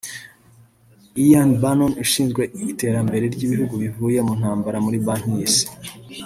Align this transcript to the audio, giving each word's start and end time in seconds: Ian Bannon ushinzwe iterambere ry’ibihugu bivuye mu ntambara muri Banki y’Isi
Ian 1.25 1.49
Bannon 1.61 1.93
ushinzwe 2.03 2.41
iterambere 2.71 3.25
ry’ibihugu 3.35 3.73
bivuye 3.83 4.19
mu 4.27 4.33
ntambara 4.39 4.77
muri 4.85 4.97
Banki 5.05 5.29
y’Isi 5.37 5.65